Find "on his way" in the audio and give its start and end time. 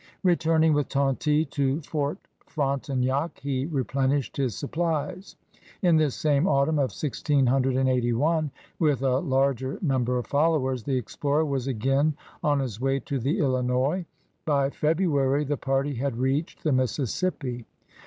12.43-12.99